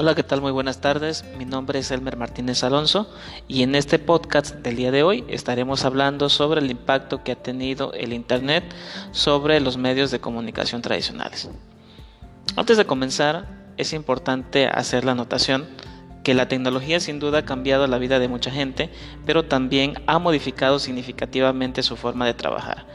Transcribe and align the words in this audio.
Hola, 0.00 0.14
¿qué 0.14 0.22
tal? 0.22 0.40
Muy 0.40 0.52
buenas 0.52 0.80
tardes. 0.80 1.24
Mi 1.38 1.44
nombre 1.44 1.80
es 1.80 1.90
Elmer 1.90 2.16
Martínez 2.16 2.62
Alonso 2.62 3.12
y 3.48 3.64
en 3.64 3.74
este 3.74 3.98
podcast 3.98 4.54
del 4.54 4.76
día 4.76 4.92
de 4.92 5.02
hoy 5.02 5.24
estaremos 5.26 5.84
hablando 5.84 6.28
sobre 6.28 6.60
el 6.60 6.70
impacto 6.70 7.24
que 7.24 7.32
ha 7.32 7.34
tenido 7.34 7.92
el 7.94 8.12
Internet 8.12 8.62
sobre 9.10 9.58
los 9.58 9.76
medios 9.76 10.12
de 10.12 10.20
comunicación 10.20 10.82
tradicionales. 10.82 11.50
Antes 12.54 12.76
de 12.76 12.84
comenzar, 12.84 13.48
es 13.76 13.92
importante 13.92 14.68
hacer 14.68 15.04
la 15.04 15.10
anotación 15.10 15.66
que 16.22 16.32
la 16.32 16.46
tecnología 16.46 17.00
sin 17.00 17.18
duda 17.18 17.38
ha 17.38 17.44
cambiado 17.44 17.88
la 17.88 17.98
vida 17.98 18.20
de 18.20 18.28
mucha 18.28 18.52
gente, 18.52 18.90
pero 19.26 19.46
también 19.46 19.94
ha 20.06 20.20
modificado 20.20 20.78
significativamente 20.78 21.82
su 21.82 21.96
forma 21.96 22.24
de 22.24 22.34
trabajar. 22.34 22.86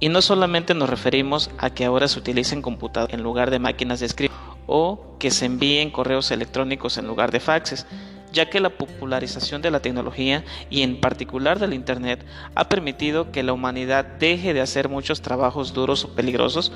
Y 0.00 0.08
no 0.08 0.22
solamente 0.22 0.72
nos 0.72 0.88
referimos 0.88 1.50
a 1.58 1.68
que 1.68 1.84
ahora 1.84 2.08
se 2.08 2.18
utilicen 2.18 2.62
computadores 2.62 3.12
en 3.12 3.22
lugar 3.22 3.50
de 3.50 3.58
máquinas 3.58 4.00
de 4.00 4.06
escribir 4.06 4.32
o 4.66 5.16
que 5.18 5.30
se 5.30 5.46
envíen 5.46 5.90
correos 5.90 6.30
electrónicos 6.30 6.98
en 6.98 7.06
lugar 7.06 7.30
de 7.30 7.40
faxes, 7.40 7.86
ya 8.32 8.48
que 8.48 8.60
la 8.60 8.70
popularización 8.70 9.62
de 9.62 9.70
la 9.70 9.80
tecnología 9.80 10.44
y 10.70 10.82
en 10.82 11.00
particular 11.00 11.58
del 11.58 11.74
Internet 11.74 12.24
ha 12.54 12.68
permitido 12.68 13.30
que 13.30 13.42
la 13.42 13.52
humanidad 13.52 14.04
deje 14.04 14.54
de 14.54 14.62
hacer 14.62 14.88
muchos 14.88 15.20
trabajos 15.20 15.74
duros 15.74 16.04
o 16.04 16.14
peligrosos 16.14 16.72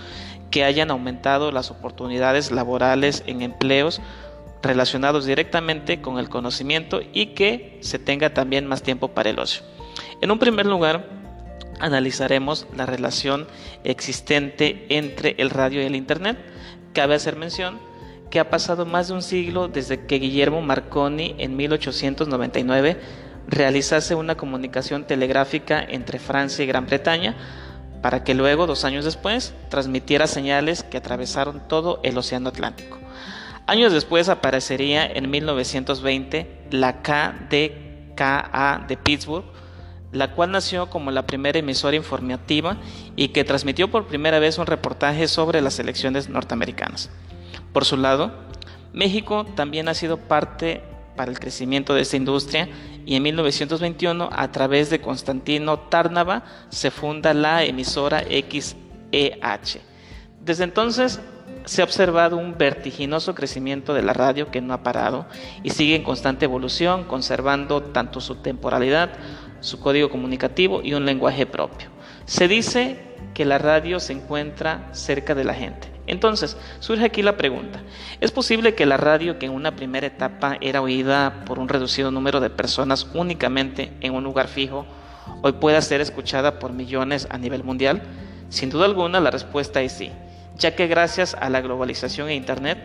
que 0.51 0.65
hayan 0.65 0.91
aumentado 0.91 1.51
las 1.53 1.71
oportunidades 1.71 2.51
laborales 2.51 3.23
en 3.27 3.43
empleos 3.43 4.01
relacionados 4.63 5.25
directamente 5.27 6.01
con 6.01 6.19
el 6.19 6.29
conocimiento 6.29 7.01
y 7.13 7.27
que 7.29 7.79
se 7.81 7.99
tenga 7.99 8.35
también 8.35 8.67
más 8.67 8.83
tiempo 8.83 9.09
para 9.09 9.31
el 9.31 9.39
ocio. 9.39 9.63
En 10.21 10.31
un 10.31 10.39
primer 10.39 10.67
lugar, 10.67 11.09
analizaremos 11.81 12.67
la 12.77 12.87
relación 12.87 13.47
existente 13.85 14.87
entre 14.89 15.35
el 15.39 15.51
radio 15.51 15.83
y 15.83 15.85
el 15.85 15.97
Internet. 15.97 16.39
Cabe 16.97 17.15
hacer 17.15 17.37
mención 17.37 17.79
que 18.31 18.41
ha 18.41 18.49
pasado 18.49 18.87
más 18.87 19.09
de 19.09 19.13
un 19.13 19.21
siglo 19.21 19.69
desde 19.69 20.07
que 20.07 20.19
Guillermo 20.19 20.63
Marconi 20.63 21.35
en 21.37 21.55
1899 21.55 22.99
realizase 23.47 24.15
una 24.15 24.39
comunicación 24.39 25.07
telegráfica 25.07 25.85
entre 25.87 26.19
Francia 26.19 26.65
y 26.65 26.67
Gran 26.67 26.87
Bretaña 26.87 27.37
para 28.01 28.25
que 28.25 28.33
luego, 28.33 28.67
dos 28.67 28.87
años 28.87 29.05
después, 29.05 29.53
transmitiera 29.69 30.27
señales 30.27 30.85
que 30.85 30.97
atravesaron 30.97 31.69
todo 31.69 32.01
el 32.03 32.17
Océano 32.17 32.49
Atlántico. 32.49 32.97
Años 33.67 33.93
después 33.93 34.31
aparecería 34.31 35.05
en 35.05 35.31
1920 35.31 36.63
la 36.71 37.03
KDKA 37.03 38.87
de 38.89 38.97
Pittsburgh, 38.97 39.45
la 40.17 40.33
cual 40.33 40.51
nació 40.51 40.91
como 40.91 41.11
la 41.11 41.27
primera 41.27 41.59
emisora 41.59 41.97
informativa 41.97 42.77
y 43.17 43.29
que 43.29 43.45
transmitió 43.45 43.91
por 43.91 44.07
primera 44.07 44.39
vez 44.39 44.59
un 44.59 44.67
reportaje 44.67 45.29
sobre 45.29 45.61
las 45.61 45.79
elecciones 45.79 46.29
norteamericanas. 46.29 47.11
Por 47.73 47.85
su 47.85 47.97
lado, 47.97 48.33
México 48.93 49.45
también 49.55 49.89
ha 49.89 49.95
sido 49.95 50.17
parte 50.17 50.83
para 51.17 51.31
el 51.31 51.39
crecimiento 51.39 51.95
de 51.95 52.03
esta 52.03 52.17
industria 52.17 52.69
y 53.05 53.17
en 53.17 53.23
1921 53.23 54.29
a 54.33 54.53
través 54.53 54.91
de 54.91 55.01
Constantino 55.01 55.79
Tárnava 55.79 56.45
se 56.69 56.91
funda 56.91 57.35
la 57.35 57.65
emisora 57.65 58.23
XEH. 58.23 59.81
Desde 60.41 60.65
entonces 60.65 61.21
se 61.65 61.83
ha 61.83 61.85
observado 61.85 62.37
un 62.37 62.57
vertiginoso 62.57 63.35
crecimiento 63.35 63.93
de 63.93 64.03
la 64.03 64.13
radio 64.13 64.51
que 64.51 64.61
no 64.61 64.73
ha 64.73 64.83
parado 64.83 65.27
y 65.63 65.71
sigue 65.71 65.97
en 65.97 66.05
constante 66.05 66.45
evolución, 66.45 67.05
conservando 67.05 67.83
tanto 67.83 68.21
su 68.21 68.37
temporalidad, 68.37 69.11
su 69.61 69.81
código 69.81 70.11
comunicativo 70.11 70.83
y 70.83 70.95
un 70.95 71.05
lenguaje 71.05 71.47
propio. 71.47 71.89
Se 72.25 72.49
dice 72.49 72.99
que 73.35 73.45
la 73.45 73.59
radio 73.59 74.01
se 74.01 74.13
encuentra 74.13 74.89
cerca 74.93 75.35
de 75.35 75.45
la 75.45 75.55
gente. 75.55 75.89
Entonces, 76.07 76.57
surge 76.79 77.05
aquí 77.05 77.23
la 77.23 77.37
pregunta, 77.37 77.83
¿es 78.21 78.31
posible 78.31 78.75
que 78.75 78.87
la 78.87 78.97
radio 78.97 79.39
que 79.39 79.47
en 79.47 79.53
una 79.53 79.75
primera 79.75 80.07
etapa 80.07 80.57
era 80.61 80.81
oída 80.81 81.43
por 81.45 81.59
un 81.59 81.69
reducido 81.69 82.13
número 82.13 82.41
de 82.41 82.49
personas 82.49 83.09
únicamente 83.13 83.93
en 84.01 84.15
un 84.15 84.23
lugar 84.23 84.47
fijo, 84.47 84.87
hoy 85.43 85.53
pueda 85.53 85.81
ser 85.83 86.01
escuchada 86.01 86.61
por 86.61 86.73
millones 86.73 87.27
a 87.31 87.39
nivel 87.39 87.65
mundial? 87.65 88.03
Sin 88.51 88.71
duda 88.71 88.85
alguna 88.85 89.19
la 89.19 89.33
respuesta 89.33 89.83
es 89.83 89.93
sí 89.93 90.13
ya 90.59 90.75
que 90.75 90.87
gracias 90.87 91.35
a 91.35 91.51
la 91.51 91.61
globalización 91.61 92.29
e 92.29 92.35
Internet, 92.35 92.79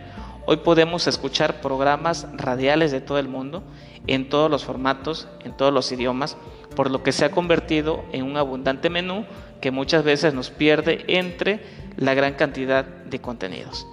hoy 0.46 0.58
podemos 0.58 1.06
escuchar 1.06 1.60
programas 1.60 2.26
radiales 2.34 2.92
de 2.92 3.00
todo 3.00 3.18
el 3.18 3.28
mundo, 3.28 3.62
en 4.06 4.28
todos 4.28 4.50
los 4.50 4.64
formatos, 4.64 5.28
en 5.44 5.56
todos 5.56 5.72
los 5.72 5.90
idiomas, 5.92 6.36
por 6.74 6.90
lo 6.90 7.02
que 7.02 7.12
se 7.12 7.24
ha 7.24 7.30
convertido 7.30 8.04
en 8.12 8.24
un 8.24 8.36
abundante 8.36 8.90
menú 8.90 9.24
que 9.60 9.70
muchas 9.70 10.04
veces 10.04 10.34
nos 10.34 10.50
pierde 10.50 11.04
entre 11.06 11.60
la 11.96 12.14
gran 12.14 12.34
cantidad 12.34 12.84
de 12.84 13.20
contenidos. 13.20 13.86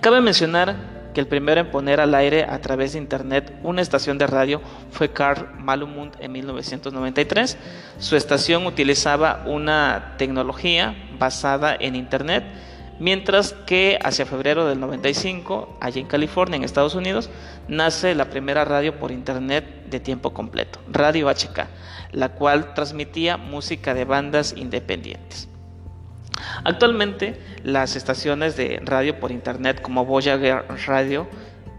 Cabe 0.00 0.20
mencionar 0.20 0.96
que 1.16 1.20
el 1.20 1.28
primero 1.28 1.62
en 1.62 1.70
poner 1.70 2.00
al 2.00 2.14
aire 2.14 2.44
a 2.44 2.60
través 2.60 2.92
de 2.92 2.98
Internet 2.98 3.58
una 3.62 3.80
estación 3.80 4.18
de 4.18 4.26
radio 4.26 4.60
fue 4.90 5.12
Carl 5.12 5.48
Malumund 5.58 6.12
en 6.20 6.30
1993. 6.30 7.56
Su 7.98 8.16
estación 8.16 8.66
utilizaba 8.66 9.44
una 9.46 10.16
tecnología 10.18 10.94
basada 11.18 11.74
en 11.78 11.96
Internet, 11.96 12.44
mientras 12.98 13.52
que 13.52 13.98
hacia 14.02 14.26
febrero 14.26 14.66
del 14.66 14.80
95, 14.80 15.78
allí 15.80 16.00
en 16.00 16.06
California, 16.06 16.56
en 16.56 16.64
Estados 16.64 16.94
Unidos, 16.94 17.30
nace 17.68 18.14
la 18.14 18.30
primera 18.30 18.64
radio 18.64 18.98
por 18.98 19.10
Internet 19.10 19.64
de 19.90 20.00
tiempo 20.00 20.32
completo, 20.32 20.80
Radio 20.90 21.28
HK, 21.28 21.66
la 22.12 22.30
cual 22.30 22.74
transmitía 22.74 23.36
música 23.36 23.94
de 23.94 24.04
bandas 24.04 24.54
independientes. 24.56 25.48
Actualmente, 26.64 27.40
las 27.62 27.96
estaciones 27.96 28.56
de 28.56 28.80
radio 28.84 29.18
por 29.18 29.32
internet 29.32 29.80
como 29.80 30.04
Voyager 30.04 30.64
Radio, 30.86 31.26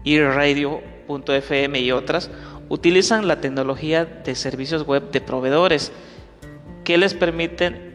eRadio.fm 0.04 1.80
y 1.80 1.92
otras 1.92 2.30
utilizan 2.68 3.28
la 3.28 3.40
tecnología 3.40 4.04
de 4.04 4.34
servicios 4.34 4.84
web 4.84 5.10
de 5.10 5.20
proveedores 5.20 5.92
que 6.84 6.98
les 6.98 7.14
permiten 7.14 7.87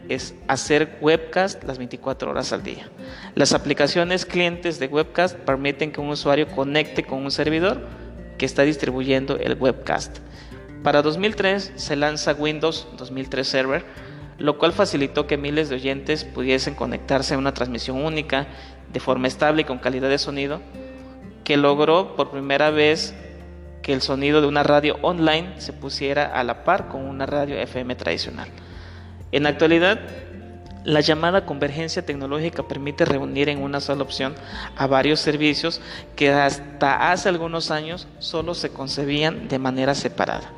hacer 0.48 0.98
webcast 1.00 1.64
las 1.64 1.78
24 1.78 2.30
horas 2.30 2.52
al 2.52 2.62
día. 2.62 2.88
Las 3.34 3.52
aplicaciones 3.52 4.26
clientes 4.26 4.78
de 4.78 4.86
webcast 4.86 5.36
permiten 5.38 5.92
que 5.92 6.00
un 6.00 6.08
usuario 6.08 6.48
conecte 6.48 7.04
con 7.04 7.24
un 7.24 7.30
servidor 7.30 7.86
que 8.38 8.46
está 8.46 8.62
distribuyendo 8.62 9.36
el 9.36 9.54
webcast. 9.54 10.18
Para 10.82 11.02
2003 11.02 11.72
se 11.76 11.96
lanza 11.96 12.34
Windows 12.34 12.86
2003 12.96 13.46
Server 13.46 13.84
lo 14.38 14.58
cual 14.58 14.72
facilitó 14.72 15.26
que 15.26 15.36
miles 15.36 15.68
de 15.68 15.76
oyentes 15.76 16.24
pudiesen 16.24 16.74
conectarse 16.74 17.34
a 17.34 17.38
una 17.38 17.54
transmisión 17.54 18.04
única 18.04 18.46
de 18.92 19.00
forma 19.00 19.28
estable 19.28 19.62
y 19.62 19.64
con 19.64 19.78
calidad 19.78 20.08
de 20.08 20.18
sonido, 20.18 20.60
que 21.44 21.56
logró 21.56 22.16
por 22.16 22.30
primera 22.30 22.70
vez 22.70 23.14
que 23.82 23.92
el 23.92 24.00
sonido 24.00 24.40
de 24.40 24.46
una 24.46 24.62
radio 24.62 24.98
online 25.02 25.60
se 25.60 25.72
pusiera 25.72 26.24
a 26.26 26.42
la 26.42 26.64
par 26.64 26.88
con 26.88 27.04
una 27.04 27.26
radio 27.26 27.56
FM 27.56 27.94
tradicional. 27.96 28.48
En 29.34 29.42
la 29.42 29.48
actualidad, 29.48 29.98
la 30.84 31.00
llamada 31.00 31.44
convergencia 31.44 32.06
tecnológica 32.06 32.68
permite 32.68 33.04
reunir 33.04 33.48
en 33.48 33.64
una 33.64 33.80
sola 33.80 34.04
opción 34.04 34.36
a 34.76 34.86
varios 34.86 35.18
servicios 35.18 35.80
que 36.14 36.30
hasta 36.30 37.10
hace 37.10 37.30
algunos 37.30 37.72
años 37.72 38.06
solo 38.20 38.54
se 38.54 38.70
concebían 38.70 39.48
de 39.48 39.58
manera 39.58 39.96
separada. 39.96 40.52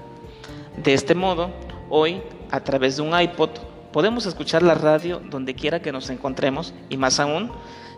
De 0.76 0.92
este 0.92 1.14
modo, 1.14 1.53
hoy 1.88 2.20
a 2.50 2.60
través 2.60 2.98
de 2.98 3.03
un 3.03 3.19
iPod 3.19 3.48
podemos 3.94 4.26
escuchar 4.26 4.62
la 4.62 4.75
radio 4.75 5.22
donde 5.25 5.54
quiera 5.54 5.81
que 5.81 5.91
nos 5.91 6.10
encontremos 6.10 6.75
y 6.91 6.98
más 6.98 7.19
aún 7.19 7.50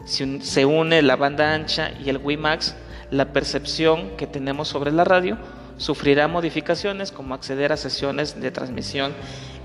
si 0.05 0.41
se 0.43 0.65
une 0.65 1.03
la 1.03 1.17
banda 1.17 1.55
ancha 1.55 1.91
y 2.05 2.09
el 2.09 2.19
WiMAX, 2.19 2.77
la 3.11 3.33
percepción 3.33 4.17
que 4.17 4.29
tenemos 4.29 4.69
sobre 4.69 4.93
la 4.93 5.03
radio 5.03 5.39
sufrirá 5.77 6.29
modificaciones 6.29 7.11
como 7.11 7.35
acceder 7.35 7.73
a 7.73 7.77
sesiones 7.77 8.41
de 8.41 8.53
transmisión 8.53 9.13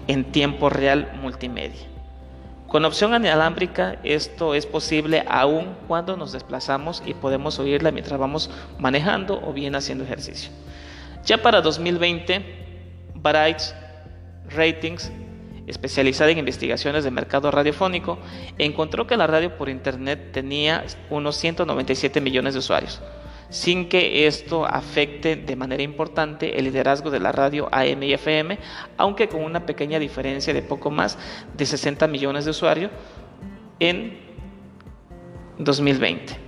en 0.08 0.26
tiempo 0.32 0.70
real 0.70 1.12
multimedia. 1.22 1.94
Con 2.68 2.86
opción 2.86 3.14
inalámbrica 3.14 4.00
esto 4.04 4.56
es 4.56 4.66
posible 4.66 5.24
aún 5.28 5.76
cuando 5.88 6.18
nos 6.18 6.32
desplazamos 6.32 7.04
y 7.06 7.14
podemos 7.14 7.60
oírla 7.60 7.92
mientras 7.92 8.20
vamos 8.20 8.50
manejando 8.80 9.40
o 9.46 9.54
bien 9.54 9.76
haciendo 9.76 10.04
ejercicio. 10.04 10.50
Ya 11.24 11.42
para 11.42 11.62
2020, 11.62 12.44
Brights 13.14 13.76
Ratings, 14.50 15.12
especializada 15.68 16.32
en 16.32 16.40
investigaciones 16.40 17.04
de 17.04 17.12
mercado 17.12 17.52
radiofónico, 17.52 18.18
encontró 18.58 19.06
que 19.08 19.18
la 19.18 19.28
radio 19.28 19.56
por 19.56 19.70
Internet 19.70 20.32
tenía 20.32 20.84
unos 21.12 21.38
197 21.38 22.22
millones 22.22 22.54
de 22.54 22.60
usuarios, 22.60 23.02
sin 23.54 23.88
que 23.88 24.26
esto 24.26 24.66
afecte 24.66 25.36
de 25.36 25.56
manera 25.56 25.84
importante 25.84 26.58
el 26.58 26.66
liderazgo 26.66 27.12
de 27.12 27.20
la 27.20 27.32
radio 27.32 27.70
AM 27.72 28.02
y 28.02 28.14
FM, 28.14 28.58
aunque 28.98 29.30
con 29.30 29.44
una 29.44 29.68
pequeña 29.68 30.00
diferencia 30.00 30.56
de 30.56 30.64
poco 30.64 30.90
más 30.90 31.20
de 31.56 31.64
60 31.68 32.08
millones 32.08 32.46
de 32.46 32.52
usuarios 32.52 32.90
en 33.80 34.18
2020. 35.60 36.43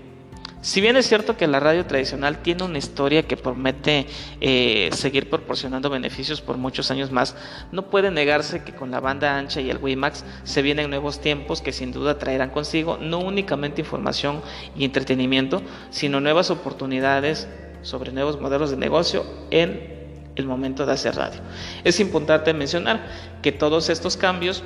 Si 0.65 0.81
bien 0.81 0.97
es 0.97 1.07
cierto 1.07 1.37
que 1.37 1.45
la 1.45 1.59
radio 1.59 1.85
tradicional 1.85 2.39
tiene 2.39 2.63
una 2.63 2.79
historia 2.79 3.27
que 3.27 3.37
promete 3.37 4.07
eh, 4.41 4.89
seguir 4.93 5.29
proporcionando 5.29 5.91
beneficios 5.91 6.41
por 6.41 6.57
muchos 6.57 6.89
años 6.89 7.11
más, 7.11 7.35
no 7.71 7.91
puede 7.91 8.09
negarse 8.09 8.63
que 8.63 8.73
con 8.73 8.89
la 8.89 8.99
banda 8.99 9.37
ancha 9.37 9.61
y 9.61 9.69
el 9.69 9.77
WiMAX 9.77 10.25
se 10.43 10.63
vienen 10.63 10.89
nuevos 10.89 11.21
tiempos 11.21 11.61
que 11.61 11.71
sin 11.71 11.91
duda 11.91 12.17
traerán 12.17 12.49
consigo 12.49 12.97
no 12.99 13.19
únicamente 13.19 13.81
información 13.81 14.41
y 14.75 14.85
entretenimiento, 14.85 15.61
sino 15.91 16.19
nuevas 16.19 16.49
oportunidades 16.49 17.47
sobre 17.83 18.11
nuevos 18.11 18.41
modelos 18.41 18.71
de 18.71 18.77
negocio 18.77 19.23
en 19.51 20.17
el 20.35 20.47
momento 20.47 20.87
de 20.87 20.93
hacer 20.93 21.15
radio. 21.15 21.41
Es 21.83 21.99
importante 21.99 22.55
mencionar 22.55 23.05
que 23.43 23.51
todos 23.51 23.89
estos 23.89 24.17
cambios 24.17 24.63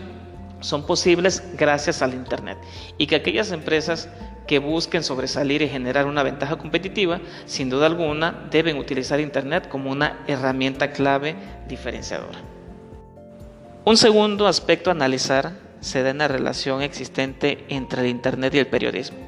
son 0.61 0.85
posibles 0.85 1.43
gracias 1.57 2.01
al 2.01 2.13
Internet 2.13 2.57
y 2.97 3.07
que 3.07 3.15
aquellas 3.15 3.51
empresas 3.51 4.07
que 4.49 4.57
busquen 4.57 5.03
sobresalir 5.03 5.61
y 5.61 5.69
generar 5.69 6.07
una 6.07 6.23
ventaja 6.23 6.55
competitiva, 6.55 7.21
sin 7.45 7.69
duda 7.69 7.85
alguna 7.85 8.47
deben 8.49 8.79
utilizar 8.79 9.19
Internet 9.19 9.69
como 9.69 9.91
una 9.91 10.23
herramienta 10.25 10.91
clave 10.91 11.35
diferenciadora. 11.67 12.39
Un 13.85 13.95
segundo 13.95 14.47
aspecto 14.47 14.89
a 14.89 14.93
analizar 14.93 15.51
se 15.81 16.01
da 16.01 16.09
en 16.09 16.17
la 16.17 16.27
relación 16.27 16.81
existente 16.81 17.63
entre 17.69 18.01
el 18.01 18.07
Internet 18.07 18.55
y 18.55 18.57
el 18.57 18.65
periodismo, 18.65 19.19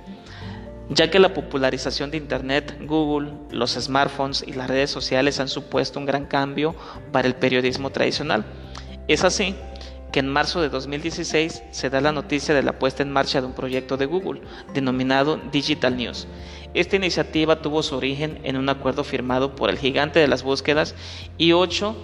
ya 0.90 1.12
que 1.12 1.20
la 1.20 1.36
popularización 1.36 2.10
de 2.10 2.18
Internet, 2.18 2.78
Google, 2.82 3.32
los 3.52 3.74
smartphones 3.74 4.44
y 4.48 4.54
las 4.54 4.72
redes 4.72 4.90
sociales 4.90 5.40
han 5.40 5.50
supuesto 5.50 6.00
un 6.00 6.08
gran 6.08 6.26
cambio 6.26 6.74
para 7.12 7.28
el 7.28 7.36
periodismo 7.36 7.92
tradicional. 7.92 8.44
Es 9.08 9.24
así 9.24 9.56
que 10.12 10.20
en 10.20 10.28
marzo 10.28 10.62
de 10.62 10.70
2016 10.70 11.64
se 11.72 11.90
da 11.90 12.02
la 12.02 12.12
noticia 12.12 12.54
de 12.54 12.64
la 12.64 12.78
puesta 12.78 13.04
en 13.04 13.12
marcha 13.12 13.40
de 13.40 13.48
un 13.48 13.54
proyecto 13.54 13.98
de 13.98 14.06
Google 14.06 14.42
denominado 14.74 15.40
Digital 15.52 15.96
News. 15.96 16.28
Esta 16.74 16.96
iniciativa 16.96 17.62
tuvo 17.62 17.84
su 17.84 17.96
origen 17.96 18.40
en 18.44 18.58
un 18.58 18.70
acuerdo 18.70 19.04
firmado 19.04 19.56
por 19.56 19.70
el 19.70 19.78
gigante 19.78 20.20
de 20.20 20.28
las 20.28 20.44
búsquedas 20.44 20.96
y 21.38 21.54
ocho 21.54 21.96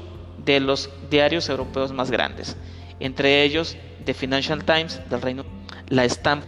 de 0.45 0.59
los 0.59 0.89
diarios 1.09 1.49
europeos 1.49 1.91
más 1.91 2.11
grandes, 2.11 2.55
entre 2.99 3.43
ellos 3.43 3.77
The 4.05 4.13
Financial 4.13 4.63
Times 4.63 5.01
del 5.09 5.21
Reino 5.21 5.43
Unido, 5.43 5.57
la 5.89 6.07
Stamp, 6.07 6.43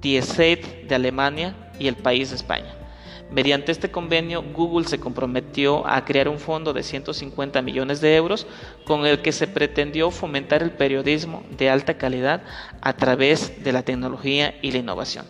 Die 0.00 0.22
Zeit 0.22 0.86
de 0.88 0.94
Alemania 0.94 1.54
y 1.78 1.88
el 1.88 1.96
País 1.96 2.30
de 2.30 2.36
España. 2.36 2.85
Mediante 3.30 3.72
este 3.72 3.90
convenio, 3.90 4.42
Google 4.54 4.86
se 4.86 5.00
comprometió 5.00 5.86
a 5.86 6.04
crear 6.04 6.28
un 6.28 6.38
fondo 6.38 6.72
de 6.72 6.84
150 6.84 7.60
millones 7.60 8.00
de 8.00 8.14
euros 8.14 8.46
con 8.84 9.04
el 9.04 9.20
que 9.20 9.32
se 9.32 9.48
pretendió 9.48 10.10
fomentar 10.12 10.62
el 10.62 10.70
periodismo 10.70 11.42
de 11.56 11.68
alta 11.68 11.98
calidad 11.98 12.42
a 12.80 12.92
través 12.92 13.64
de 13.64 13.72
la 13.72 13.82
tecnología 13.82 14.54
y 14.62 14.70
la 14.70 14.78
innovación. 14.78 15.26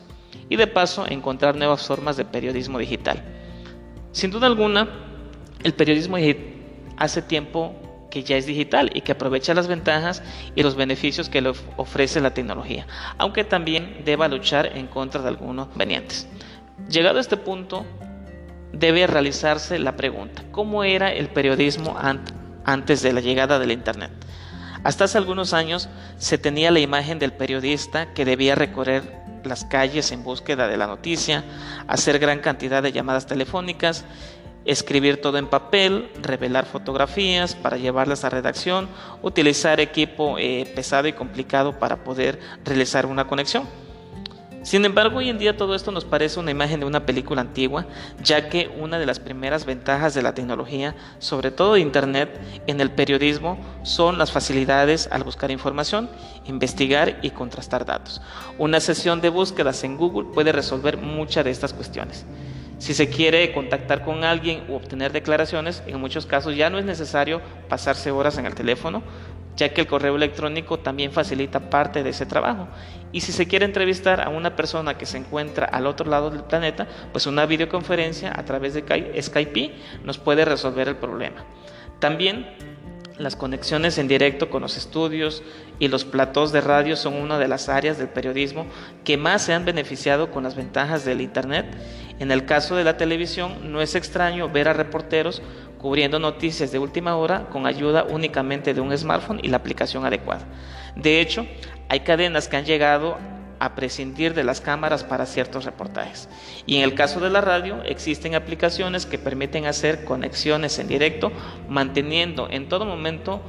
Y 0.48 0.56
de 0.56 0.66
paso, 0.66 1.06
encontrar 1.08 1.56
nuevas 1.56 1.86
formas 1.86 2.16
de 2.16 2.26
periodismo 2.26 2.78
digital. 2.78 3.22
Sin 4.12 4.30
duda 4.30 4.46
alguna, 4.46 4.88
el 5.64 5.72
periodismo 5.72 6.16
hace 6.98 7.22
tiempo 7.22 7.74
que 8.10 8.22
ya 8.22 8.36
es 8.36 8.46
digital 8.46 8.90
y 8.94 9.00
que 9.00 9.12
aprovecha 9.12 9.52
las 9.54 9.68
ventajas 9.68 10.22
y 10.54 10.62
los 10.62 10.76
beneficios 10.76 11.28
que 11.28 11.40
le 11.40 11.52
ofrece 11.76 12.20
la 12.20 12.32
tecnología, 12.32 12.86
aunque 13.18 13.44
también 13.44 14.02
deba 14.04 14.28
luchar 14.28 14.76
en 14.76 14.86
contra 14.86 15.22
de 15.22 15.28
algunos 15.28 15.68
convenientes. 15.68 16.28
Llegado 16.88 17.18
a 17.18 17.20
este 17.20 17.36
punto, 17.36 17.84
debe 18.72 19.06
realizarse 19.06 19.78
la 19.78 19.96
pregunta, 19.96 20.44
¿cómo 20.52 20.84
era 20.84 21.12
el 21.12 21.28
periodismo 21.28 21.96
antes 22.64 23.02
de 23.02 23.12
la 23.12 23.20
llegada 23.20 23.58
del 23.58 23.72
Internet? 23.72 24.12
Hasta 24.84 25.04
hace 25.04 25.18
algunos 25.18 25.52
años 25.52 25.88
se 26.16 26.38
tenía 26.38 26.70
la 26.70 26.78
imagen 26.78 27.18
del 27.18 27.32
periodista 27.32 28.12
que 28.14 28.24
debía 28.24 28.54
recorrer 28.54 29.02
las 29.42 29.64
calles 29.64 30.12
en 30.12 30.22
búsqueda 30.22 30.68
de 30.68 30.76
la 30.76 30.86
noticia, 30.86 31.44
hacer 31.88 32.20
gran 32.20 32.38
cantidad 32.38 32.82
de 32.82 32.92
llamadas 32.92 33.26
telefónicas, 33.26 34.04
escribir 34.64 35.20
todo 35.20 35.38
en 35.38 35.48
papel, 35.48 36.10
revelar 36.22 36.66
fotografías 36.66 37.56
para 37.56 37.78
llevarlas 37.78 38.24
a 38.24 38.30
redacción, 38.30 38.88
utilizar 39.22 39.80
equipo 39.80 40.38
eh, 40.38 40.70
pesado 40.74 41.08
y 41.08 41.12
complicado 41.12 41.78
para 41.78 42.04
poder 42.04 42.38
realizar 42.64 43.06
una 43.06 43.26
conexión. 43.26 43.64
Sin 44.66 44.84
embargo, 44.84 45.18
hoy 45.18 45.28
en 45.28 45.38
día 45.38 45.56
todo 45.56 45.76
esto 45.76 45.92
nos 45.92 46.04
parece 46.04 46.40
una 46.40 46.50
imagen 46.50 46.80
de 46.80 46.86
una 46.86 47.06
película 47.06 47.40
antigua, 47.40 47.86
ya 48.20 48.48
que 48.48 48.68
una 48.80 48.98
de 48.98 49.06
las 49.06 49.20
primeras 49.20 49.64
ventajas 49.64 50.12
de 50.12 50.22
la 50.22 50.34
tecnología, 50.34 50.96
sobre 51.20 51.52
todo 51.52 51.74
de 51.74 51.80
Internet, 51.82 52.36
en 52.66 52.80
el 52.80 52.90
periodismo 52.90 53.60
son 53.84 54.18
las 54.18 54.32
facilidades 54.32 55.08
al 55.12 55.22
buscar 55.22 55.52
información, 55.52 56.10
investigar 56.46 57.20
y 57.22 57.30
contrastar 57.30 57.84
datos. 57.84 58.20
Una 58.58 58.80
sesión 58.80 59.20
de 59.20 59.28
búsquedas 59.28 59.84
en 59.84 59.96
Google 59.96 60.30
puede 60.34 60.50
resolver 60.50 60.96
muchas 60.96 61.44
de 61.44 61.52
estas 61.52 61.72
cuestiones. 61.72 62.26
Si 62.78 62.92
se 62.92 63.08
quiere 63.08 63.52
contactar 63.52 64.04
con 64.04 64.24
alguien 64.24 64.64
u 64.68 64.74
obtener 64.74 65.12
declaraciones, 65.12 65.84
en 65.86 66.00
muchos 66.00 66.26
casos 66.26 66.56
ya 66.56 66.70
no 66.70 66.78
es 66.78 66.84
necesario 66.84 67.40
pasarse 67.68 68.10
horas 68.10 68.36
en 68.36 68.46
el 68.46 68.56
teléfono, 68.56 69.04
ya 69.56 69.70
que 69.70 69.80
el 69.80 69.86
correo 69.86 70.16
electrónico 70.16 70.78
también 70.78 71.12
facilita 71.12 71.70
parte 71.70 72.02
de 72.02 72.10
ese 72.10 72.26
trabajo. 72.26 72.68
Y 73.12 73.22
si 73.22 73.32
se 73.32 73.48
quiere 73.48 73.64
entrevistar 73.64 74.20
a 74.20 74.28
una 74.28 74.54
persona 74.54 74.98
que 74.98 75.06
se 75.06 75.16
encuentra 75.16 75.66
al 75.66 75.86
otro 75.86 76.10
lado 76.10 76.30
del 76.30 76.44
planeta, 76.44 76.86
pues 77.12 77.26
una 77.26 77.46
videoconferencia 77.46 78.32
a 78.36 78.44
través 78.44 78.74
de 78.74 78.84
Skype 79.22 79.72
nos 80.04 80.18
puede 80.18 80.44
resolver 80.44 80.88
el 80.88 80.96
problema. 80.96 81.44
También 81.98 82.46
las 83.18 83.34
conexiones 83.34 83.96
en 83.96 84.08
directo 84.08 84.50
con 84.50 84.60
los 84.60 84.76
estudios 84.76 85.42
y 85.78 85.88
los 85.88 86.04
platós 86.04 86.52
de 86.52 86.60
radio 86.60 86.96
son 86.96 87.14
una 87.14 87.38
de 87.38 87.48
las 87.48 87.70
áreas 87.70 87.96
del 87.96 88.08
periodismo 88.08 88.66
que 89.04 89.16
más 89.16 89.42
se 89.42 89.54
han 89.54 89.64
beneficiado 89.64 90.30
con 90.30 90.44
las 90.44 90.54
ventajas 90.54 91.06
del 91.06 91.22
Internet. 91.22 91.66
En 92.18 92.30
el 92.30 92.44
caso 92.44 92.76
de 92.76 92.84
la 92.84 92.98
televisión, 92.98 93.72
no 93.72 93.80
es 93.80 93.94
extraño 93.94 94.50
ver 94.50 94.68
a 94.68 94.74
reporteros 94.74 95.40
cubriendo 95.78 96.18
noticias 96.18 96.72
de 96.72 96.78
última 96.78 97.16
hora 97.16 97.48
con 97.50 97.66
ayuda 97.66 98.04
únicamente 98.08 98.74
de 98.74 98.80
un 98.80 98.96
smartphone 98.96 99.40
y 99.42 99.48
la 99.48 99.58
aplicación 99.58 100.04
adecuada. 100.04 100.46
De 100.94 101.20
hecho, 101.20 101.46
hay 101.88 102.00
cadenas 102.00 102.48
que 102.48 102.56
han 102.56 102.64
llegado 102.64 103.16
a 103.58 103.74
prescindir 103.74 104.34
de 104.34 104.44
las 104.44 104.60
cámaras 104.60 105.04
para 105.04 105.26
ciertos 105.26 105.64
reportajes. 105.64 106.28
Y 106.66 106.76
en 106.76 106.82
el 106.82 106.94
caso 106.94 107.20
de 107.20 107.30
la 107.30 107.40
radio, 107.40 107.82
existen 107.84 108.34
aplicaciones 108.34 109.06
que 109.06 109.18
permiten 109.18 109.66
hacer 109.66 110.04
conexiones 110.04 110.78
en 110.78 110.88
directo, 110.88 111.32
manteniendo 111.68 112.48
en 112.50 112.68
todo 112.68 112.84
momento 112.84 113.40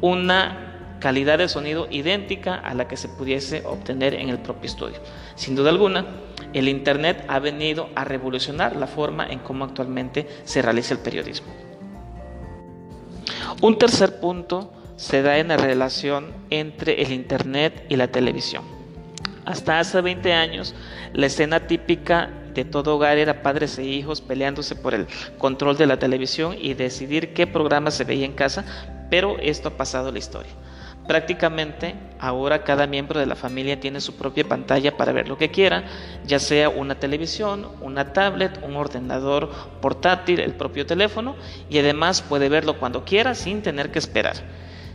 una 0.00 0.96
calidad 1.00 1.38
de 1.38 1.48
sonido 1.48 1.88
idéntica 1.90 2.54
a 2.54 2.74
la 2.74 2.86
que 2.86 2.96
se 2.96 3.08
pudiese 3.08 3.62
obtener 3.66 4.14
en 4.14 4.28
el 4.28 4.38
propio 4.38 4.68
estudio. 4.68 4.98
Sin 5.34 5.56
duda 5.56 5.70
alguna, 5.70 6.06
el 6.52 6.68
Internet 6.68 7.24
ha 7.28 7.38
venido 7.38 7.88
a 7.94 8.04
revolucionar 8.04 8.76
la 8.76 8.86
forma 8.86 9.26
en 9.26 9.40
cómo 9.40 9.64
actualmente 9.64 10.28
se 10.44 10.62
realiza 10.62 10.94
el 10.94 11.00
periodismo. 11.00 11.69
Un 13.60 13.78
tercer 13.78 14.20
punto 14.20 14.72
se 14.96 15.22
da 15.22 15.38
en 15.38 15.48
la 15.48 15.56
relación 15.56 16.32
entre 16.50 17.02
el 17.02 17.12
Internet 17.12 17.86
y 17.88 17.96
la 17.96 18.08
televisión. 18.08 18.64
Hasta 19.44 19.78
hace 19.80 20.00
20 20.00 20.32
años, 20.32 20.74
la 21.12 21.26
escena 21.26 21.66
típica 21.66 22.30
de 22.54 22.64
todo 22.64 22.96
hogar 22.96 23.16
era 23.18 23.42
padres 23.42 23.78
e 23.78 23.84
hijos 23.84 24.20
peleándose 24.20 24.76
por 24.76 24.94
el 24.94 25.06
control 25.38 25.76
de 25.76 25.86
la 25.86 25.98
televisión 25.98 26.56
y 26.60 26.74
decidir 26.74 27.32
qué 27.32 27.46
programa 27.46 27.90
se 27.90 28.04
veía 28.04 28.26
en 28.26 28.32
casa, 28.32 28.64
pero 29.10 29.38
esto 29.38 29.68
ha 29.68 29.76
pasado 29.76 30.12
la 30.12 30.18
historia. 30.18 30.52
Prácticamente 31.10 31.96
ahora 32.20 32.62
cada 32.62 32.86
miembro 32.86 33.18
de 33.18 33.26
la 33.26 33.34
familia 33.34 33.80
tiene 33.80 34.00
su 34.00 34.14
propia 34.14 34.44
pantalla 34.44 34.96
para 34.96 35.10
ver 35.10 35.28
lo 35.28 35.36
que 35.36 35.50
quiera, 35.50 35.82
ya 36.24 36.38
sea 36.38 36.68
una 36.68 37.00
televisión, 37.00 37.66
una 37.80 38.12
tablet, 38.12 38.60
un 38.62 38.76
ordenador 38.76 39.50
portátil, 39.80 40.38
el 40.38 40.54
propio 40.54 40.86
teléfono 40.86 41.34
y 41.68 41.80
además 41.80 42.22
puede 42.22 42.48
verlo 42.48 42.78
cuando 42.78 43.04
quiera 43.04 43.34
sin 43.34 43.60
tener 43.60 43.90
que 43.90 43.98
esperar. 43.98 44.36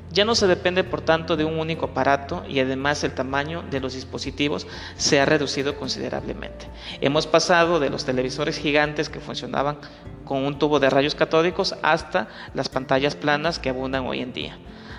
Ya 0.10 0.24
no 0.24 0.36
se 0.36 0.48
depende 0.48 0.86
por 0.86 1.01
tanto 1.01 1.36
de 1.36 1.43
un 1.43 1.60
único 1.60 1.88
aparato 1.88 2.45
y 2.48 2.62
además 2.62 3.03
el 3.03 3.13
tamaño 3.13 3.65
de 3.69 3.81
los 3.81 3.93
dispositivos 3.93 4.67
se 4.95 5.19
ha 5.19 5.25
reducido 5.25 5.75
considerablemente. 5.75 6.69
Hemos 7.01 7.27
pasado 7.27 7.81
de 7.81 7.89
los 7.89 8.05
televisores 8.05 8.57
gigantes 8.57 9.10
que 9.10 9.19
funcionaban 9.19 9.79
con 10.24 10.45
un 10.45 10.60
tubo 10.60 10.79
de 10.79 10.89
rayos 10.89 11.13
catódicos 11.13 11.75
hasta 11.81 12.29
las 12.53 12.69
pantallas 12.69 13.17
planas 13.17 13.60
que 13.60 13.67
abundan 13.67 14.05
hoy 14.05 14.22
en 14.22 14.31
día. 14.31 14.57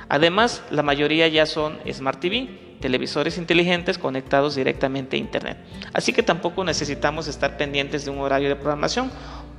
Además, 0.08 0.62
la 0.70 0.82
mayoría 0.82 1.28
ya 1.28 1.46
son 1.46 1.78
Smart 1.90 2.20
TV, 2.20 2.48
televisores 2.80 3.38
inteligentes 3.38 3.98
conectados 3.98 4.54
directamente 4.54 5.16
a 5.16 5.18
Internet. 5.18 5.58
Así 5.92 6.12
que 6.12 6.22
tampoco 6.22 6.64
necesitamos 6.64 7.26
estar 7.26 7.56
pendientes 7.56 8.04
de 8.04 8.10
un 8.10 8.18
horario 8.18 8.48
de 8.48 8.56
programación 8.56 9.10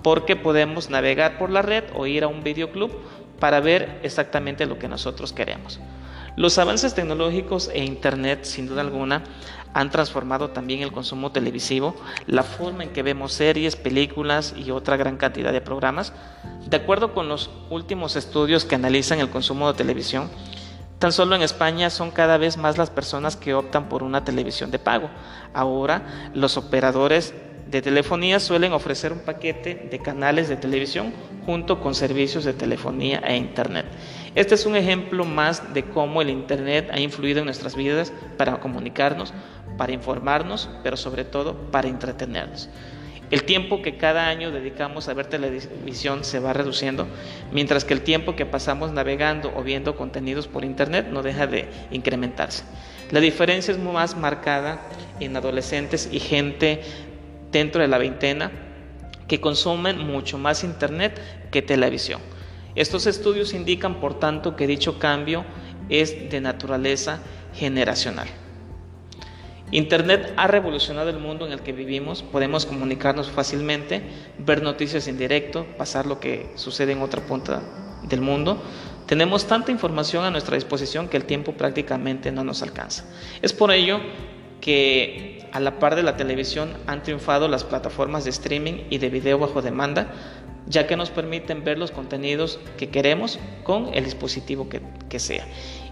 porque 0.03 0.35
podemos 0.35 0.89
navegar 0.89 1.37
por 1.37 1.49
la 1.49 1.61
red 1.61 1.83
o 1.95 2.05
ir 2.05 2.23
a 2.23 2.27
un 2.27 2.43
videoclub 2.43 2.91
para 3.39 3.59
ver 3.59 3.99
exactamente 4.03 4.65
lo 4.65 4.79
que 4.79 4.87
nosotros 4.87 5.33
queremos. 5.33 5.79
Los 6.37 6.59
avances 6.59 6.93
tecnológicos 6.93 7.67
e 7.73 7.83
Internet, 7.83 8.43
sin 8.43 8.67
duda 8.67 8.81
alguna, 8.81 9.23
han 9.73 9.89
transformado 9.89 10.51
también 10.51 10.83
el 10.83 10.91
consumo 10.91 11.31
televisivo, 11.31 11.95
la 12.27 12.43
forma 12.43 12.83
en 12.83 12.91
que 12.91 13.01
vemos 13.01 13.33
series, 13.33 13.75
películas 13.75 14.53
y 14.55 14.69
otra 14.69 14.97
gran 14.97 15.17
cantidad 15.17 15.51
de 15.51 15.61
programas. 15.61 16.13
De 16.69 16.77
acuerdo 16.77 17.15
con 17.15 17.27
los 17.27 17.49
últimos 17.71 18.15
estudios 18.15 18.65
que 18.65 18.75
analizan 18.75 19.19
el 19.19 19.31
consumo 19.31 19.67
de 19.71 19.79
televisión, 19.79 20.29
tan 20.99 21.11
solo 21.11 21.35
en 21.35 21.41
España 21.41 21.89
son 21.89 22.11
cada 22.11 22.37
vez 22.37 22.55
más 22.55 22.77
las 22.77 22.91
personas 22.91 23.35
que 23.35 23.55
optan 23.55 23.89
por 23.89 24.03
una 24.03 24.23
televisión 24.23 24.69
de 24.69 24.77
pago. 24.77 25.09
Ahora 25.55 26.29
los 26.35 26.55
operadores 26.55 27.33
de 27.67 27.81
telefonía 27.81 28.39
suelen 28.39 28.73
ofrecer 28.73 29.11
un 29.11 29.19
paquete 29.19 29.87
de 29.89 29.99
canales 29.99 30.47
de 30.49 30.55
televisión 30.55 31.11
junto 31.45 31.81
con 31.81 31.95
servicios 31.95 32.43
de 32.43 32.53
telefonía 32.53 33.19
e 33.19 33.35
internet. 33.35 33.85
Este 34.37 34.53
es 34.53 34.67
un 34.67 34.75
ejemplo 34.75 35.25
más 35.25 35.73
de 35.73 35.81
cómo 35.81 36.21
el 36.21 36.29
internet 36.29 36.91
ha 36.93 36.99
influido 36.99 37.39
en 37.39 37.45
nuestras 37.45 37.75
vidas 37.75 38.13
para 38.37 38.59
comunicarnos, 38.59 39.33
para 39.79 39.93
informarnos, 39.93 40.69
pero 40.83 40.95
sobre 40.95 41.23
todo 41.23 41.55
para 41.71 41.87
entretenernos. 41.87 42.69
El 43.31 43.45
tiempo 43.45 43.81
que 43.81 43.97
cada 43.97 44.27
año 44.27 44.51
dedicamos 44.51 45.09
a 45.09 45.15
ver 45.15 45.25
televisión 45.25 46.23
se 46.23 46.37
va 46.37 46.53
reduciendo, 46.53 47.07
mientras 47.51 47.83
que 47.83 47.95
el 47.95 48.01
tiempo 48.01 48.35
que 48.35 48.45
pasamos 48.45 48.91
navegando 48.91 49.51
o 49.55 49.63
viendo 49.63 49.95
contenidos 49.95 50.47
por 50.47 50.63
Internet 50.63 51.07
no 51.09 51.23
deja 51.23 51.47
de 51.47 51.67
incrementarse. 51.89 52.63
La 53.09 53.19
diferencia 53.19 53.71
es 53.71 53.79
más 53.79 54.15
marcada 54.15 54.83
en 55.19 55.35
adolescentes 55.35 56.09
y 56.11 56.19
gente 56.19 56.81
dentro 57.51 57.81
de 57.81 57.87
la 57.87 57.97
veintena 57.97 58.51
que 59.27 59.41
consumen 59.41 59.97
mucho 59.97 60.37
más 60.37 60.63
Internet 60.63 61.19
que 61.49 61.63
televisión. 61.63 62.36
Estos 62.77 63.07
estudios 63.07 63.55
indican, 63.55 63.99
por 63.99 64.19
tanto, 64.19 64.55
que 64.55 64.67
dicho 64.67 64.99
cambio 64.99 65.43
es 65.89 66.29
de 66.29 66.39
naturaleza 66.41 67.19
generacional. 67.55 68.27
Internet 69.71 70.31
ha 70.37 70.45
revolucionado 70.45 71.09
el 71.09 71.17
mundo 71.17 71.47
en 71.47 71.53
el 71.53 71.61
que 71.61 71.73
vivimos, 71.73 72.21
podemos 72.21 72.67
comunicarnos 72.67 73.31
fácilmente, 73.31 74.03
ver 74.37 74.61
noticias 74.61 75.07
en 75.07 75.17
directo, 75.17 75.65
pasar 75.75 76.05
lo 76.05 76.19
que 76.19 76.51
sucede 76.53 76.91
en 76.91 77.01
otra 77.01 77.21
punta 77.25 77.63
del 78.03 78.21
mundo. 78.21 78.61
Tenemos 79.07 79.47
tanta 79.47 79.71
información 79.71 80.23
a 80.23 80.29
nuestra 80.29 80.53
disposición 80.53 81.07
que 81.07 81.17
el 81.17 81.25
tiempo 81.25 81.53
prácticamente 81.53 82.31
no 82.31 82.43
nos 82.43 82.61
alcanza. 82.61 83.05
Es 83.41 83.53
por 83.53 83.71
ello 83.71 83.99
que 84.61 85.49
a 85.51 85.59
la 85.59 85.79
par 85.79 85.95
de 85.95 86.03
la 86.03 86.15
televisión 86.15 86.69
han 86.85 87.01
triunfado 87.01 87.47
las 87.47 87.63
plataformas 87.63 88.23
de 88.23 88.29
streaming 88.29 88.83
y 88.91 88.99
de 88.99 89.09
video 89.09 89.39
bajo 89.39 89.63
demanda, 89.63 90.11
ya 90.69 90.87
que 90.87 90.95
nos 90.95 91.09
permiten 91.09 91.63
ver 91.63 91.77
los 91.77 91.91
contenidos 91.91 92.59
que 92.77 92.89
queremos 92.89 93.39
con 93.63 93.93
el 93.93 94.03
dispositivo 94.03 94.67
que, 94.69 95.19
sea 95.19 95.45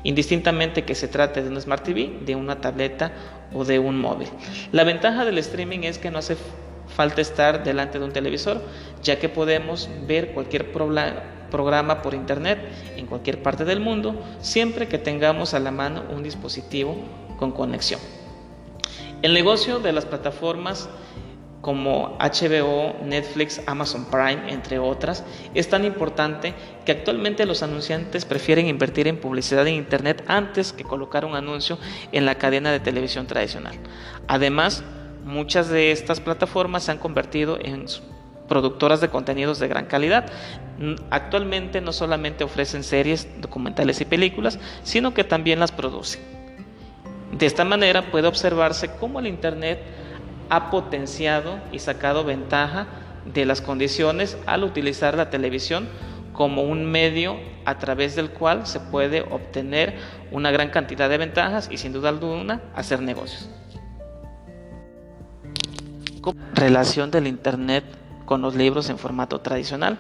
indistintamente 0.03 0.83
que 0.83 0.93
se 0.93 1.07
trate 1.07 1.41
de 1.41 1.49
una 1.49 1.59
Smart 1.59 1.83
TV, 1.83 2.19
de 2.25 2.35
una 2.35 2.61
tableta 2.61 3.11
o 3.53 3.65
de 3.65 3.79
un 3.79 3.99
móvil. 3.99 4.27
La 4.71 4.83
ventaja 4.83 5.25
del 5.25 5.39
streaming 5.39 5.79
es 5.79 5.97
que 5.97 6.11
no 6.11 6.19
hace 6.19 6.37
falta 6.87 7.21
estar 7.21 7.63
delante 7.63 7.97
de 7.97 8.05
un 8.05 8.11
televisor, 8.11 8.61
ya 9.01 9.17
que 9.17 9.29
podemos 9.29 9.89
ver 10.07 10.33
cualquier 10.33 10.71
programa 10.71 12.01
por 12.03 12.13
internet 12.13 12.59
en 12.95 13.07
cualquier 13.07 13.41
parte 13.41 13.65
del 13.65 13.79
mundo, 13.79 14.21
siempre 14.39 14.87
que 14.87 14.99
tengamos 14.99 15.55
a 15.55 15.59
la 15.59 15.71
mano 15.71 16.03
un 16.15 16.21
dispositivo 16.21 16.95
con 17.37 17.51
conexión. 17.51 17.99
El 19.23 19.33
negocio 19.33 19.79
de 19.79 19.91
las 19.91 20.05
plataformas 20.05 20.87
como 21.65 22.15
HBO, 22.19 22.95
Netflix, 23.03 23.59
Amazon 23.65 24.05
Prime, 24.05 24.53
entre 24.53 24.77
otras, 24.77 25.23
es 25.55 25.67
tan 25.67 25.83
importante 25.83 26.53
que 26.85 26.91
actualmente 26.91 27.43
los 27.47 27.63
anunciantes 27.63 28.23
prefieren 28.23 28.67
invertir 28.67 29.07
en 29.07 29.17
publicidad 29.17 29.65
en 29.65 29.73
Internet 29.73 30.23
antes 30.27 30.73
que 30.73 30.83
colocar 30.83 31.25
un 31.25 31.33
anuncio 31.33 31.79
en 32.11 32.27
la 32.27 32.35
cadena 32.35 32.71
de 32.71 32.81
televisión 32.81 33.25
tradicional. 33.25 33.73
Además, 34.27 34.83
muchas 35.23 35.67
de 35.67 35.91
estas 35.91 36.19
plataformas 36.19 36.83
se 36.83 36.91
han 36.91 36.99
convertido 36.99 37.57
en 37.59 37.87
productoras 38.47 39.01
de 39.01 39.09
contenidos 39.09 39.57
de 39.57 39.67
gran 39.67 39.87
calidad. 39.87 40.27
Actualmente 41.09 41.81
no 41.81 41.93
solamente 41.93 42.43
ofrecen 42.43 42.83
series, 42.83 43.27
documentales 43.41 43.99
y 44.01 44.05
películas, 44.05 44.59
sino 44.83 45.15
que 45.15 45.23
también 45.23 45.59
las 45.59 45.71
producen. 45.71 46.21
De 47.31 47.47
esta 47.47 47.65
manera 47.65 48.11
puede 48.11 48.27
observarse 48.27 48.91
cómo 48.99 49.19
el 49.19 49.25
Internet 49.25 50.04
ha 50.49 50.69
potenciado 50.69 51.59
y 51.71 51.79
sacado 51.79 52.23
ventaja 52.23 52.87
de 53.33 53.45
las 53.45 53.61
condiciones 53.61 54.37
al 54.45 54.63
utilizar 54.63 55.15
la 55.15 55.29
televisión 55.29 55.87
como 56.33 56.63
un 56.63 56.85
medio 56.85 57.37
a 57.65 57.79
través 57.79 58.15
del 58.15 58.29
cual 58.29 58.67
se 58.67 58.79
puede 58.79 59.21
obtener 59.21 59.97
una 60.31 60.51
gran 60.51 60.69
cantidad 60.69 61.09
de 61.09 61.17
ventajas 61.17 61.69
y 61.71 61.77
sin 61.77 61.93
duda 61.93 62.09
alguna 62.09 62.61
hacer 62.75 63.01
negocios. 63.01 63.49
Relación 66.53 67.11
del 67.11 67.27
Internet 67.27 67.85
con 68.25 68.41
los 68.41 68.55
libros 68.55 68.89
en 68.89 68.97
formato 68.97 69.39
tradicional. 69.41 69.97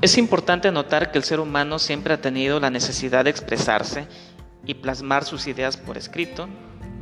Es 0.00 0.18
importante 0.18 0.70
notar 0.72 1.12
que 1.12 1.18
el 1.18 1.24
ser 1.24 1.40
humano 1.40 1.78
siempre 1.78 2.14
ha 2.14 2.20
tenido 2.20 2.58
la 2.60 2.70
necesidad 2.70 3.24
de 3.24 3.30
expresarse 3.30 4.06
y 4.64 4.74
plasmar 4.74 5.24
sus 5.24 5.46
ideas 5.46 5.76
por 5.76 5.96
escrito, 5.96 6.48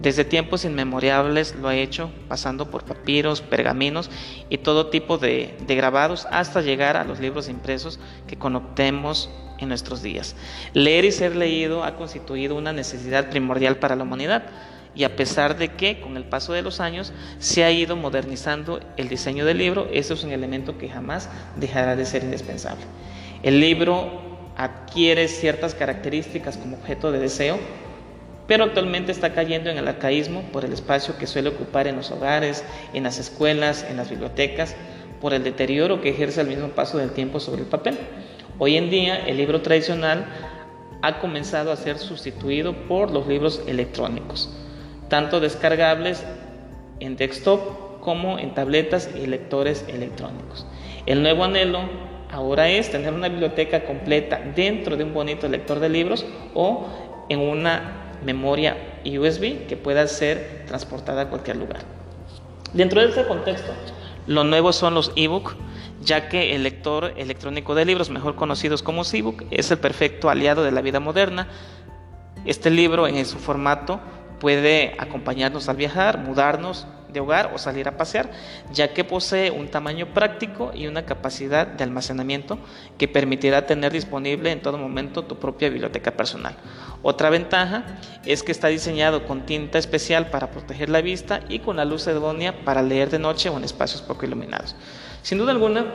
desde 0.00 0.24
tiempos 0.24 0.64
inmemorables 0.64 1.54
lo 1.56 1.68
ha 1.68 1.76
hecho, 1.76 2.10
pasando 2.26 2.70
por 2.70 2.84
papiros, 2.84 3.42
pergaminos 3.42 4.10
y 4.48 4.58
todo 4.58 4.86
tipo 4.86 5.18
de, 5.18 5.54
grabados 5.68 6.26
hasta 6.30 6.62
llegar 6.62 6.96
a 6.96 7.04
los 7.04 7.20
libros 7.20 7.50
impresos 7.50 8.00
que 8.26 8.36
conocemos 8.38 9.28
en 9.58 9.68
nuestros 9.68 10.02
días. 10.02 10.36
Leer 10.72 11.04
y 11.04 11.12
ser 11.12 11.36
leído 11.36 11.84
ha 11.84 11.96
constituido 11.96 12.56
una 12.56 12.72
necesidad 12.72 13.28
primordial 13.28 13.76
para 13.76 13.94
la 13.94 14.04
humanidad 14.04 14.44
y 14.94 15.04
a 15.04 15.16
pesar 15.16 15.58
de 15.58 15.68
que 15.68 16.00
con 16.00 16.16
el 16.16 16.24
paso 16.24 16.54
de 16.54 16.62
los 16.62 16.80
años 16.80 17.12
se 17.38 17.62
ha 17.64 17.70
ido 17.70 17.94
modernizando 17.94 18.80
el 18.96 19.08
diseño 19.08 19.44
del 19.44 19.58
libro, 19.58 19.86
eso 19.92 20.14
es 20.14 20.24
un 20.24 20.32
elemento 20.32 20.78
que 20.78 20.88
jamás 20.88 21.28
dejará 21.56 21.94
de 21.94 22.06
ser 22.06 22.24
indispensable. 22.24 22.84
El 23.42 23.60
libro 23.60 24.30
adquiere 24.56 25.28
ciertas 25.28 25.74
características 25.74 26.56
como 26.56 26.76
objeto 26.76 27.12
de 27.12 27.18
deseo, 27.18 27.58
pero 28.50 28.64
actualmente 28.64 29.12
está 29.12 29.32
cayendo 29.32 29.70
en 29.70 29.78
el 29.78 29.86
arcaísmo 29.86 30.42
por 30.50 30.64
el 30.64 30.72
espacio 30.72 31.16
que 31.16 31.28
suele 31.28 31.50
ocupar 31.50 31.86
en 31.86 31.94
los 31.94 32.10
hogares, 32.10 32.64
en 32.92 33.04
las 33.04 33.20
escuelas, 33.20 33.86
en 33.88 33.96
las 33.96 34.10
bibliotecas, 34.10 34.74
por 35.20 35.34
el 35.34 35.44
deterioro 35.44 36.00
que 36.00 36.08
ejerce 36.08 36.40
al 36.40 36.48
mismo 36.48 36.66
paso 36.70 36.98
del 36.98 37.12
tiempo 37.12 37.38
sobre 37.38 37.62
el 37.62 37.68
papel. 37.68 37.96
Hoy 38.58 38.76
en 38.76 38.90
día 38.90 39.24
el 39.24 39.36
libro 39.36 39.62
tradicional 39.62 40.26
ha 41.00 41.20
comenzado 41.20 41.70
a 41.70 41.76
ser 41.76 41.98
sustituido 41.98 42.74
por 42.88 43.12
los 43.12 43.28
libros 43.28 43.62
electrónicos, 43.68 44.52
tanto 45.08 45.38
descargables 45.38 46.26
en 46.98 47.16
desktop 47.16 48.00
como 48.00 48.40
en 48.40 48.52
tabletas 48.52 49.10
y 49.14 49.28
lectores 49.28 49.84
electrónicos. 49.86 50.66
El 51.06 51.22
nuevo 51.22 51.44
anhelo 51.44 51.82
ahora 52.32 52.68
es 52.68 52.90
tener 52.90 53.14
una 53.14 53.28
biblioteca 53.28 53.84
completa 53.84 54.40
dentro 54.56 54.96
de 54.96 55.04
un 55.04 55.14
bonito 55.14 55.46
lector 55.46 55.78
de 55.78 55.88
libros 55.88 56.26
o 56.54 56.88
en 57.28 57.38
una 57.38 58.09
memoria 58.24 59.00
USB 59.04 59.66
que 59.66 59.76
pueda 59.76 60.06
ser 60.06 60.64
transportada 60.66 61.22
a 61.22 61.28
cualquier 61.28 61.56
lugar. 61.56 61.80
Dentro 62.72 63.00
de 63.00 63.08
este 63.08 63.26
contexto, 63.26 63.72
lo 64.26 64.44
nuevo 64.44 64.72
son 64.72 64.94
los 64.94 65.12
ebook, 65.16 65.56
ya 66.02 66.28
que 66.28 66.54
el 66.54 66.62
lector 66.62 67.14
electrónico 67.16 67.74
de 67.74 67.84
libros, 67.84 68.10
mejor 68.10 68.36
conocidos 68.36 68.82
como 68.82 69.02
ebook, 69.02 69.44
es 69.50 69.70
el 69.70 69.78
perfecto 69.78 70.30
aliado 70.30 70.62
de 70.62 70.70
la 70.70 70.80
vida 70.80 71.00
moderna. 71.00 71.48
Este 72.44 72.70
libro 72.70 73.06
en 73.06 73.26
su 73.26 73.38
formato 73.38 74.00
puede 74.38 74.94
acompañarnos 74.98 75.68
al 75.68 75.76
viajar, 75.76 76.18
mudarnos 76.18 76.86
de 77.12 77.20
hogar 77.20 77.52
o 77.54 77.58
salir 77.58 77.88
a 77.88 77.96
pasear, 77.96 78.30
ya 78.72 78.92
que 78.92 79.04
posee 79.04 79.50
un 79.50 79.68
tamaño 79.68 80.14
práctico 80.14 80.70
y 80.74 80.86
una 80.86 81.04
capacidad 81.04 81.66
de 81.66 81.84
almacenamiento 81.84 82.58
que 82.98 83.08
permitirá 83.08 83.66
tener 83.66 83.92
disponible 83.92 84.50
en 84.50 84.62
todo 84.62 84.78
momento 84.78 85.24
tu 85.24 85.38
propia 85.38 85.68
biblioteca 85.70 86.12
personal. 86.12 86.56
Otra 87.02 87.30
ventaja 87.30 87.84
es 88.24 88.42
que 88.42 88.52
está 88.52 88.68
diseñado 88.68 89.26
con 89.26 89.46
tinta 89.46 89.78
especial 89.78 90.30
para 90.30 90.50
proteger 90.50 90.88
la 90.90 91.00
vista 91.00 91.40
y 91.48 91.60
con 91.60 91.76
la 91.76 91.84
luz 91.84 92.06
idónea 92.06 92.64
para 92.64 92.82
leer 92.82 93.10
de 93.10 93.18
noche 93.18 93.48
o 93.48 93.56
en 93.56 93.64
espacios 93.64 94.02
poco 94.02 94.26
iluminados. 94.26 94.76
Sin 95.22 95.38
duda 95.38 95.52
alguna, 95.52 95.86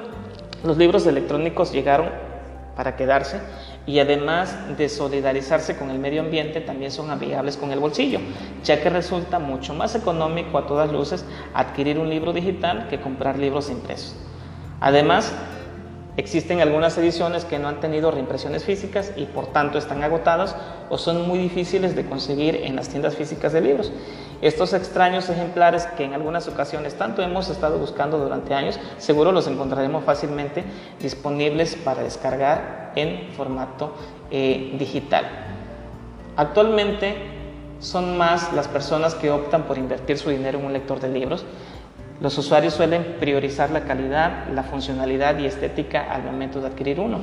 los 0.64 0.78
libros 0.78 1.06
electrónicos 1.06 1.72
llegaron 1.72 2.10
para 2.76 2.96
quedarse 2.96 3.40
y 3.88 4.00
además 4.00 4.58
de 4.78 4.90
solidarizarse 4.90 5.78
con 5.78 5.92
el 5.92 6.00
medio 6.00 6.22
ambiente 6.22 6.62
también 6.62 6.92
son 6.92 7.12
amigables 7.12 7.58
con 7.58 7.72
el 7.72 7.80
bolsillo, 7.80 8.20
ya 8.64 8.82
que 8.82 8.90
resulta 8.90 9.40
mucho 9.40 9.74
más 9.74 9.96
económico 9.96 10.58
a 10.58 10.66
todas 10.66 10.92
luces 10.92 11.26
adquirir 11.54 12.00
un 12.00 12.10
libro 12.10 12.34
digital 12.34 12.88
que 12.90 13.00
comprar 13.00 13.38
libros 13.38 13.70
impresos. 13.70 14.16
Además, 14.80 15.34
Existen 16.18 16.62
algunas 16.62 16.98
ediciones 16.98 17.44
que 17.44 17.60
no 17.60 17.68
han 17.68 17.82
tenido 17.82 18.10
reimpresiones 18.10 18.64
físicas 18.64 19.12
y 19.18 19.26
por 19.26 19.48
tanto 19.48 19.78
están 19.78 20.02
agotadas 20.02 20.56
o 20.90 20.98
son 20.98 21.28
muy 21.28 21.38
difíciles 21.38 21.94
de 21.94 22.06
conseguir 22.06 22.56
en 22.64 22.78
las 22.78 22.88
tiendas 22.88 23.16
físicas 23.16 23.52
de 23.52 23.60
libros. 23.60 23.92
Estos 24.42 24.74
extraños 24.74 25.28
ejemplares 25.30 25.88
que 25.98 26.06
en 26.06 26.14
algunas 26.14 26.48
ocasiones 26.48 26.96
tanto 26.96 27.22
hemos 27.22 27.50
estado 27.50 27.78
buscando 27.80 28.18
durante 28.18 28.54
años, 28.54 28.80
seguro 28.98 29.34
los 29.34 29.48
encontraremos 29.48 30.06
fácilmente 30.06 30.64
disponibles 31.02 31.76
para 31.76 32.02
descargar 32.02 32.94
en 32.96 33.34
formato 33.34 33.94
eh, 34.32 34.74
digital. 34.80 35.26
Actualmente 36.38 37.16
son 37.80 38.18
más 38.18 38.54
las 38.54 38.70
personas 38.70 39.16
que 39.16 39.32
optan 39.32 39.64
por 39.64 39.78
invertir 39.78 40.18
su 40.18 40.30
dinero 40.30 40.60
en 40.60 40.66
un 40.66 40.74
lector 40.74 41.02
de 41.02 41.10
libros 41.10 41.46
los 42.22 42.38
usuarios 42.38 42.74
suelen 42.74 43.18
priorizar 43.20 43.72
la 43.72 43.82
calidad, 43.82 44.48
la 44.54 44.64
funcionalidad 44.64 45.38
y 45.38 45.46
estética 45.46 46.12
al 46.12 46.24
momento 46.24 46.62
de 46.62 46.68
adquirir 46.68 47.00
uno. 47.00 47.20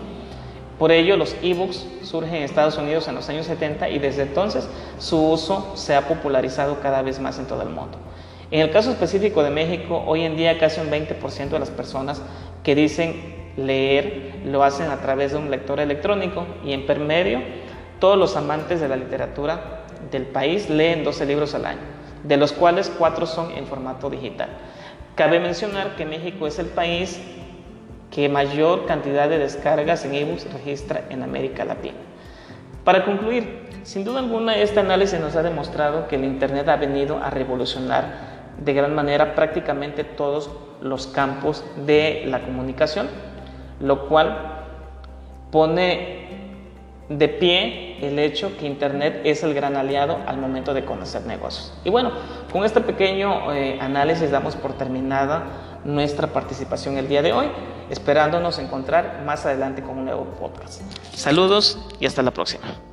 Por 0.78 0.90
ello, 0.92 1.16
los 1.16 1.36
ebooks 1.42 1.86
surgen 2.02 2.36
en 2.36 2.42
Estados 2.42 2.76
Unidos 2.76 3.06
en 3.08 3.14
los 3.14 3.28
años 3.28 3.46
70 3.46 3.88
y 3.88 3.98
desde 3.98 4.22
entonces 4.22 4.68
su 4.98 5.30
uso 5.30 5.72
se 5.76 5.94
ha 5.94 6.08
popularizado 6.08 6.80
cada 6.80 7.02
vez 7.02 7.20
más 7.20 7.38
en 7.38 7.46
todo 7.46 7.62
el 7.62 7.68
mundo. 7.68 7.98
En 8.50 8.60
el 8.60 8.70
caso 8.70 8.90
específico 8.90 9.42
de 9.42 9.50
México, 9.50 10.02
hoy 10.06 10.22
en 10.22 10.36
día 10.36 10.58
casi 10.58 10.80
un 10.80 10.90
20% 10.90 11.48
de 11.48 11.58
las 11.58 11.70
personas 11.70 12.20
que 12.62 12.74
dicen 12.74 13.52
leer 13.56 14.40
lo 14.44 14.62
hacen 14.62 14.90
a 14.90 15.00
través 15.00 15.32
de 15.32 15.38
un 15.38 15.50
lector 15.50 15.80
electrónico 15.80 16.46
y 16.64 16.72
en 16.72 16.84
permedio 16.86 17.40
todos 17.98 18.18
los 18.18 18.36
amantes 18.36 18.80
de 18.80 18.88
la 18.88 18.96
literatura 18.96 19.84
del 20.10 20.26
país 20.26 20.68
leen 20.68 21.04
12 21.04 21.26
libros 21.26 21.54
al 21.54 21.66
año, 21.66 21.80
de 22.24 22.36
los 22.36 22.52
cuales 22.52 22.92
4 22.98 23.26
son 23.26 23.52
en 23.52 23.66
formato 23.66 24.10
digital. 24.10 24.48
Cabe 25.14 25.40
mencionar 25.40 25.96
que 25.96 26.06
México 26.06 26.46
es 26.46 26.58
el 26.58 26.66
país 26.66 27.20
que 28.10 28.28
mayor 28.28 28.86
cantidad 28.86 29.28
de 29.28 29.38
descargas 29.38 30.04
en 30.04 30.14
ebooks 30.14 30.50
registra 30.52 31.02
en 31.10 31.22
América 31.22 31.64
Latina. 31.64 31.98
Para 32.84 33.04
concluir, 33.04 33.68
sin 33.84 34.04
duda 34.04 34.20
alguna 34.20 34.56
este 34.56 34.80
análisis 34.80 35.20
nos 35.20 35.36
ha 35.36 35.42
demostrado 35.42 36.08
que 36.08 36.16
el 36.16 36.24
Internet 36.24 36.68
ha 36.68 36.76
venido 36.76 37.18
a 37.18 37.30
revolucionar 37.30 38.32
de 38.58 38.72
gran 38.74 38.94
manera 38.94 39.34
prácticamente 39.34 40.04
todos 40.04 40.50
los 40.80 41.06
campos 41.06 41.64
de 41.86 42.24
la 42.26 42.42
comunicación, 42.42 43.08
lo 43.80 44.08
cual 44.08 44.64
pone 45.50 46.28
de 47.08 47.28
pie 47.28 47.91
el 48.02 48.18
hecho 48.18 48.56
que 48.58 48.66
Internet 48.66 49.22
es 49.24 49.42
el 49.42 49.54
gran 49.54 49.76
aliado 49.76 50.18
al 50.26 50.36
momento 50.36 50.74
de 50.74 50.84
conocer 50.84 51.22
negocios. 51.22 51.72
Y 51.84 51.90
bueno, 51.90 52.10
con 52.52 52.64
este 52.64 52.80
pequeño 52.80 53.52
eh, 53.52 53.78
análisis 53.80 54.30
damos 54.30 54.56
por 54.56 54.74
terminada 54.74 55.78
nuestra 55.84 56.26
participación 56.26 56.98
el 56.98 57.08
día 57.08 57.22
de 57.22 57.32
hoy, 57.32 57.46
esperándonos 57.90 58.58
encontrar 58.58 59.22
más 59.24 59.46
adelante 59.46 59.82
con 59.82 59.98
un 59.98 60.04
nuevo 60.06 60.24
podcast. 60.38 60.82
Saludos 61.14 61.78
y 62.00 62.06
hasta 62.06 62.22
la 62.22 62.32
próxima. 62.32 62.91